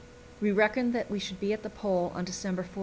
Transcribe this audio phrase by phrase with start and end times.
[0.41, 2.79] We reckoned that we should be at the Pole on December 14.